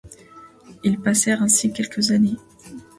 Ils 0.83 0.99
passèrent 0.99 1.43
ainsi 1.43 1.71
quelques 1.71 2.09
années. 2.09 2.37